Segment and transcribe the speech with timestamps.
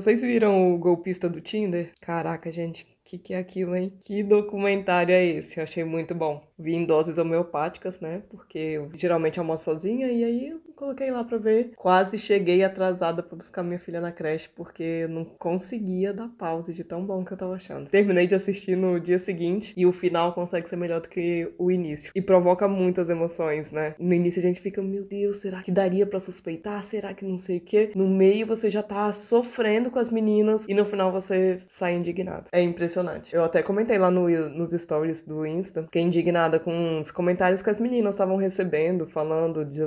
[0.00, 1.92] Vocês viram o golpista do Tinder?
[2.00, 3.92] Caraca, gente, que, que é aquilo, hein?
[4.00, 5.58] Que documentário é esse?
[5.58, 6.42] Eu achei muito bom.
[6.58, 8.22] Vi em doses homeopáticas, né?
[8.30, 11.72] Porque eu geralmente almoço sozinha e aí coloquei lá pra ver.
[11.76, 16.82] Quase cheguei atrasada pra buscar minha filha na creche porque não conseguia dar pause de
[16.82, 17.90] tão bom que eu tava achando.
[17.90, 21.70] Terminei de assistir no dia seguinte e o final consegue ser melhor do que o
[21.70, 22.10] início.
[22.14, 23.94] E provoca muitas emoções, né?
[23.98, 26.82] No início a gente fica, meu Deus, será que daria para suspeitar?
[26.82, 27.92] Será que não sei o quê?
[27.94, 32.48] No meio você já tá sofrendo com as meninas e no final você sai indignado.
[32.52, 33.34] É impressionante.
[33.34, 37.68] Eu até comentei lá no, nos stories do Insta, fiquei indignada com os comentários que
[37.68, 39.80] as meninas estavam recebendo, falando de.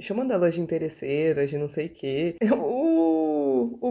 [0.00, 2.36] chamando elas de interesseiras, de não sei o quê.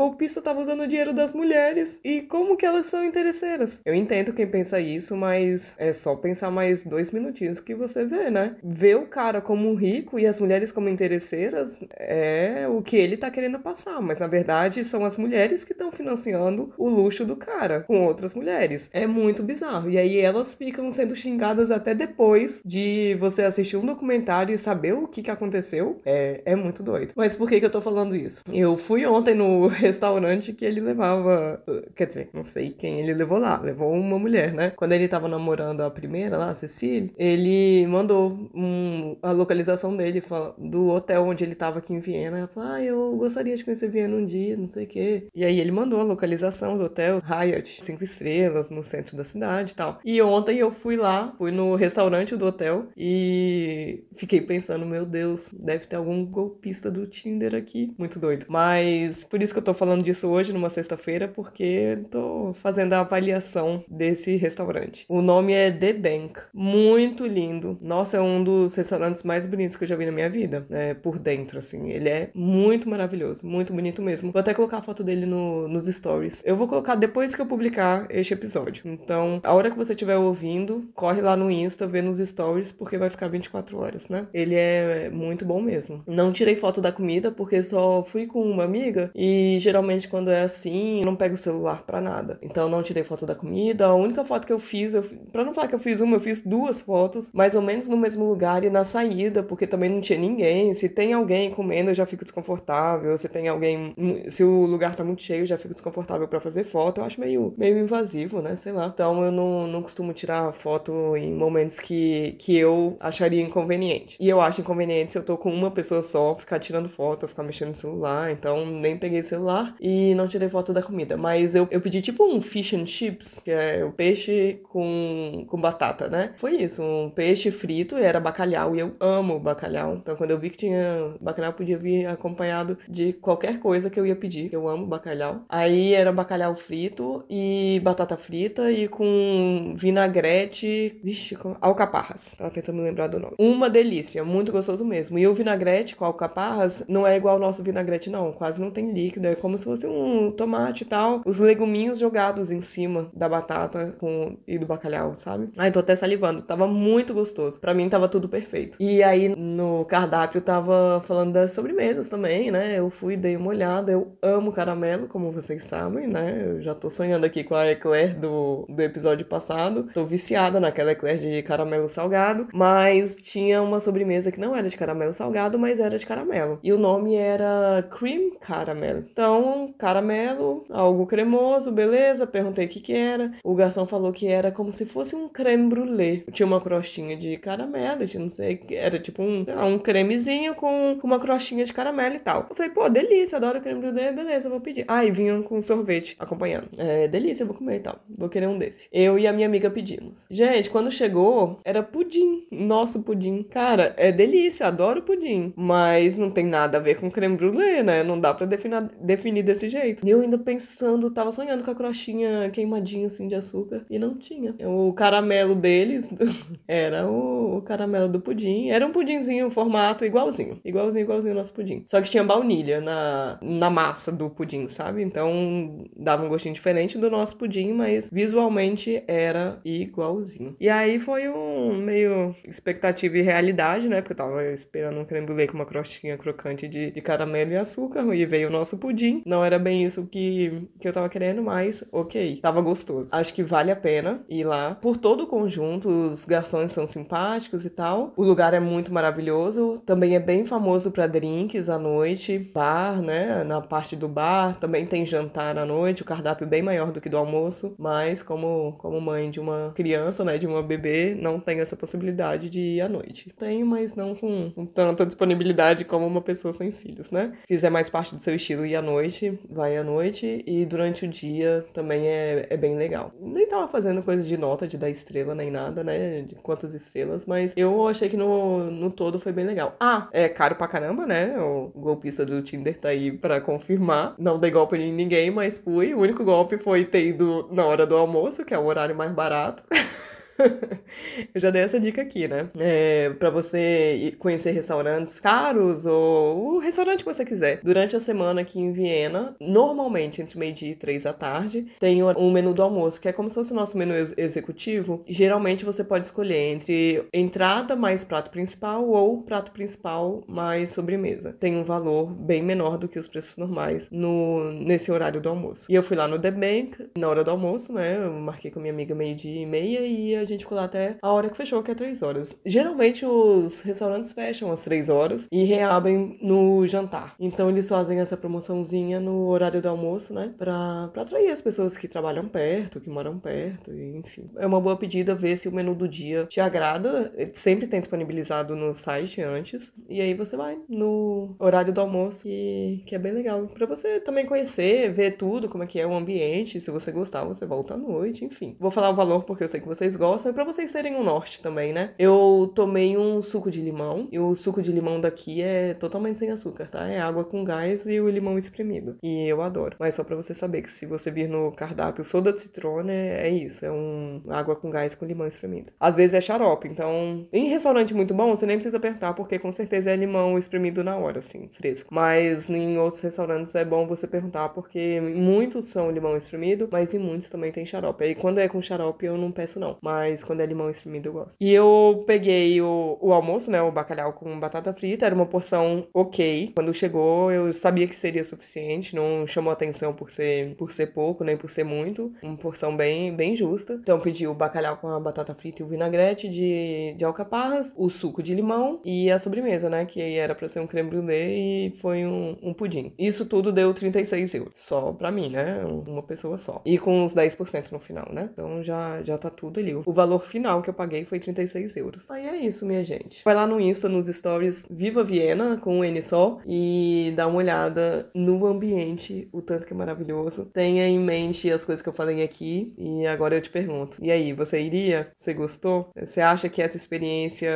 [0.00, 2.00] golpista tava usando o dinheiro das mulheres.
[2.04, 3.80] E como que elas são interesseiras?
[3.84, 8.30] Eu entendo quem pensa isso, mas é só pensar mais dois minutinhos que você vê,
[8.30, 8.56] né?
[8.62, 13.30] Ver o cara como rico e as mulheres como interesseiras é o que ele tá
[13.30, 14.00] querendo passar.
[14.00, 18.34] Mas na verdade são as mulheres que estão financiando o luxo do cara com outras
[18.34, 18.90] mulheres mulheres.
[18.92, 19.88] É muito bizarro.
[19.88, 24.94] E aí elas ficam sendo xingadas até depois de você assistir um documentário e saber
[24.94, 25.98] o que, que aconteceu.
[26.04, 27.12] É, é muito doido.
[27.14, 28.42] Mas por que, que eu tô falando isso?
[28.52, 31.62] Eu fui ontem no restaurante que ele levava.
[31.94, 33.60] Quer dizer, não sei quem ele levou lá.
[33.60, 34.70] Levou uma mulher, né?
[34.70, 40.22] Quando ele tava namorando a primeira lá, a Cecília, ele mandou um, a localização dele
[40.58, 42.38] do hotel onde ele tava aqui em Viena.
[42.38, 45.26] Ela falou: Ah, eu gostaria de conhecer Viena um dia, não sei o quê.
[45.34, 49.72] E aí ele mandou a localização do hotel, Hyatt, cinco estrelas no centro da cidade
[49.72, 49.98] e tal.
[50.04, 55.48] E ontem eu fui lá, fui no restaurante do hotel e fiquei pensando, meu Deus,
[55.52, 57.92] deve ter algum golpista do Tinder aqui.
[57.98, 58.46] Muito doido.
[58.48, 63.00] Mas por isso que eu tô falando disso hoje, numa sexta-feira, porque tô fazendo a
[63.00, 65.06] avaliação desse restaurante.
[65.08, 66.38] O nome é The Bank.
[66.52, 67.78] Muito lindo.
[67.80, 70.66] Nossa, é um dos restaurantes mais bonitos que eu já vi na minha vida.
[70.68, 71.90] É, por dentro, assim.
[71.90, 73.40] Ele é muito maravilhoso.
[73.42, 74.30] Muito bonito mesmo.
[74.30, 76.42] Vou até colocar a foto dele no, nos stories.
[76.44, 78.82] Eu vou colocar depois que eu publicar este episódio.
[78.84, 82.98] Então, a hora que você estiver ouvindo, corre lá no Insta, vê nos stories, porque
[82.98, 84.26] vai ficar 24 horas, né?
[84.34, 86.02] Ele é muito bom mesmo.
[86.06, 90.42] Não tirei foto da comida, porque só fui com uma amiga e geralmente quando é
[90.42, 92.38] assim, não pego o celular pra nada.
[92.42, 93.86] Então, não tirei foto da comida.
[93.86, 96.20] A única foto que eu fiz, eu, pra não falar que eu fiz uma, eu
[96.20, 100.00] fiz duas fotos, mais ou menos no mesmo lugar e na saída, porque também não
[100.00, 100.74] tinha ninguém.
[100.74, 103.16] Se tem alguém comendo, eu já fico desconfortável.
[103.18, 103.94] Se tem alguém.
[104.30, 107.00] Se o lugar tá muito cheio, eu já fico desconfortável para fazer foto.
[107.00, 108.56] Eu acho meio, meio invasivo né?
[108.56, 108.90] Sei lá.
[108.92, 114.16] Então eu não, não costumo tirar foto em momentos que, que eu acharia inconveniente.
[114.20, 117.42] E eu acho inconveniente se eu tô com uma pessoa só, ficar tirando foto, ficar
[117.42, 118.30] mexendo no celular.
[118.30, 119.49] Então nem peguei o celular
[119.80, 121.16] e não tirei foto da comida.
[121.16, 125.60] Mas eu, eu pedi tipo um fish and chips, que é o peixe com, com
[125.60, 126.32] batata, né?
[126.36, 129.94] Foi isso, um peixe frito, era bacalhau e eu amo bacalhau.
[129.94, 134.06] Então quando eu vi que tinha bacalhau, podia vir acompanhado de qualquer coisa que eu
[134.06, 134.52] ia pedir.
[134.52, 135.44] Eu amo bacalhau.
[135.48, 142.34] Aí era bacalhau frito e batata frita e com vinagrete, vixe, com alcaparras.
[142.34, 143.34] Tava tentando lembrar do nome.
[143.38, 145.18] Uma delícia, muito gostoso mesmo.
[145.18, 148.32] E o vinagrete com alcaparras não é igual ao nosso vinagrete, não.
[148.32, 149.26] Quase não tem líquido.
[149.26, 151.22] É como se fosse um tomate e tal.
[151.24, 154.36] Os leguminhos jogados em cima da batata com...
[154.46, 155.50] e do bacalhau, sabe?
[155.56, 156.42] Ai, tô até salivando.
[156.42, 157.58] Tava muito gostoso.
[157.60, 158.76] Pra mim tava tudo perfeito.
[158.80, 162.78] E aí no cardápio tava falando das sobremesas também, né?
[162.78, 163.92] Eu fui, dei uma olhada.
[163.92, 166.44] Eu amo caramelo, como vocês sabem, né?
[166.46, 169.88] Eu já tô sonhando aqui com a eclair do, do episódio passado.
[169.92, 174.76] Tô viciada naquela eclair de caramelo salgado, mas tinha uma sobremesa que não era de
[174.76, 176.58] caramelo salgado, mas era de caramelo.
[176.62, 178.98] E o nome era Cream Caramel.
[178.98, 179.29] Então,
[179.78, 182.26] caramelo, algo cremoso, beleza.
[182.26, 183.32] Perguntei o que que era.
[183.42, 186.24] O garçom falou que era como se fosse um creme brulee.
[186.32, 191.18] Tinha uma crostinha de caramelo, não sei, era tipo um, lá, um cremezinho com uma
[191.18, 192.46] crostinha de caramelo e tal.
[192.48, 194.84] Eu falei, pô, delícia, adoro creme brulee, beleza, vou pedir.
[194.88, 196.68] Ah, e vinham com sorvete acompanhando.
[196.78, 197.96] É, delícia, vou comer e tal.
[198.18, 198.88] Vou querer um desse.
[198.92, 200.26] Eu e a minha amiga pedimos.
[200.30, 202.46] Gente, quando chegou, era pudim.
[202.50, 203.42] Nosso pudim.
[203.42, 205.52] Cara, é delícia, adoro pudim.
[205.56, 208.02] Mas não tem nada a ver com creme brulee, né?
[208.02, 208.82] Não dá pra definir,
[209.20, 210.06] definir desse jeito.
[210.06, 213.84] E eu ainda pensando, tava sonhando com a crostinha queimadinha assim de açúcar.
[213.90, 214.54] E não tinha.
[214.66, 216.08] O caramelo deles
[216.66, 218.70] era o, o caramelo do pudim.
[218.70, 220.58] Era um pudimzinho, formato igualzinho.
[220.64, 221.84] Igualzinho, igualzinho ao nosso pudim.
[221.86, 225.02] Só que tinha baunilha na, na massa do pudim, sabe?
[225.02, 230.56] Então dava um gostinho diferente do nosso pudim, mas visualmente era igualzinho.
[230.58, 234.00] E aí foi um meio expectativa e realidade, né?
[234.00, 237.56] Porque eu tava esperando um creme brulee com uma crostinha crocante de, de caramelo e
[237.56, 241.42] açúcar, e veio o nosso pudim, Não era bem isso que, que eu tava querendo,
[241.42, 243.10] mas ok, tava gostoso.
[243.12, 244.74] Acho que vale a pena ir lá.
[244.74, 248.12] Por todo o conjunto, os garçons são simpáticos e tal.
[248.16, 249.82] O lugar é muito maravilhoso.
[249.84, 253.44] Também é bem famoso para drinks à noite, bar, né?
[253.44, 254.58] Na parte do bar.
[254.58, 257.74] Também tem jantar à noite, o cardápio bem maior do que do almoço.
[257.78, 260.38] Mas como, como mãe de uma criança, né?
[260.38, 263.32] De uma bebê, não tem essa possibilidade de ir à noite.
[263.38, 267.32] Tem, mas não com, com tanta disponibilidade como uma pessoa sem filhos, né?
[267.46, 268.99] Fizer mais parte do seu estilo ir à noite,
[269.48, 270.42] vai à noite.
[270.46, 273.12] E durante o dia também é, é bem legal.
[273.20, 276.22] Nem tava fazendo coisa de nota de dar estrela nem nada, né?
[276.22, 279.76] De quantas estrelas, mas eu achei que no, no todo foi bem legal.
[279.80, 281.38] Ah, é caro pra caramba, né?
[281.38, 284.14] O golpista do Tinder tá aí pra confirmar.
[284.18, 285.94] Não dei golpe em ninguém, mas fui.
[285.94, 289.12] O único golpe foi ter ido na hora do almoço, que é o horário mais
[289.12, 289.62] barato.
[291.34, 292.48] eu já dei essa dica aqui, né?
[292.58, 297.60] É, para você conhecer restaurantes caros ou o restaurante que você quiser.
[297.62, 302.30] Durante a semana aqui em Viena, normalmente entre meio-dia e três da tarde, tem um
[302.30, 305.02] menu do almoço, que é como se fosse o nosso menu ex executivo.
[305.06, 311.32] Geralmente você pode escolher entre entrada mais prato principal ou prato principal mais sobremesa.
[311.38, 315.66] Tem um valor bem menor do que os preços normais no, nesse horário do almoço.
[315.68, 317.96] E eu fui lá no The Bank na hora do almoço, né?
[317.96, 321.12] Eu marquei com minha amiga meio-dia e meia e a gente ficou lá até a
[321.12, 322.36] hora que fechou, que é três horas.
[322.44, 327.14] Geralmente os restaurantes fecham às três horas e reabrem no jantar.
[327.18, 330.32] Então eles fazem essa promoçãozinha no horário do almoço, né?
[330.36, 334.30] Pra, pra atrair as pessoas que trabalham perto, que moram perto, enfim.
[334.36, 337.12] É uma boa pedida ver se o menu do dia te agrada.
[337.16, 339.72] Ele sempre tem disponibilizado no site antes.
[339.88, 343.46] E aí você vai no horário do almoço, que, que é bem legal.
[343.48, 346.60] Pra você também conhecer, ver tudo, como é que é o ambiente.
[346.60, 348.56] Se você gostar, você volta à noite, enfim.
[348.58, 351.02] Vou falar o valor porque eu sei que vocês gostam gosta, para vocês terem um
[351.02, 351.92] norte também, né?
[351.98, 356.30] Eu tomei um suco de limão, e o suco de limão daqui é totalmente sem
[356.30, 356.86] açúcar, tá?
[356.86, 358.96] É água com gás e o limão espremido.
[359.02, 359.76] E eu adoro.
[359.78, 363.28] Mas só para você saber que se você vir no cardápio soda de citrone, é
[363.28, 365.72] isso, é um água com gás com limão espremido.
[365.80, 369.52] Às vezes é xarope, então em restaurante muito bom, você nem precisa apertar, porque com
[369.52, 371.92] certeza é limão espremido na hora, assim, fresco.
[371.92, 376.98] Mas em outros restaurantes é bom você perguntar, porque muitos são limão espremido, mas em
[376.98, 378.04] muitos também tem xarope.
[378.04, 379.78] Aí quando é com xarope eu não peço não.
[379.82, 381.36] Mas mas quando é limão espremido eu gosto.
[381.38, 385.86] E eu peguei o, o almoço, né, o bacalhau com batata frita, era uma porção
[385.92, 386.52] ok.
[386.54, 391.22] Quando chegou, eu sabia que seria suficiente, não chamou atenção por ser, por ser pouco,
[391.22, 392.12] nem por ser muito.
[392.22, 393.74] Uma porção bem, bem justa.
[393.74, 397.90] Então pedi o bacalhau com a batata frita e o vinagrete de, de alcaparras, o
[397.90, 401.72] suco de limão e a sobremesa, né, que era para ser um creme brulee e
[401.76, 402.94] foi um, um pudim.
[402.98, 406.62] Isso tudo deu 36 euros, só pra mim, né, uma pessoa só.
[406.64, 408.30] E com uns 10% no final, né?
[408.32, 409.74] Então já, já tá tudo ali.
[409.90, 412.08] O valor final que eu paguei foi 36 euros.
[412.12, 413.24] Aí é isso, minha gente.
[413.24, 417.38] Vai lá no Insta, nos stories Viva Viena, com um N só, e dá uma
[417.38, 420.46] olhada no ambiente, o tanto que é maravilhoso.
[420.54, 423.96] Tenha em mente as coisas que eu falei aqui, e agora eu te pergunto.
[424.00, 425.10] E aí, você iria?
[425.12, 425.90] Você gostou?
[425.96, 427.50] Você acha que essa experiência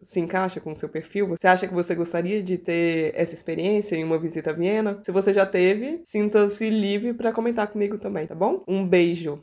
[0.00, 1.28] se encaixa com o seu perfil?
[1.28, 4.98] Você acha que você gostaria de ter essa experiência em uma visita a Viena?
[5.02, 8.64] Se você já teve, sinta-se livre para comentar comigo também, tá bom?
[8.66, 9.42] Um beijo!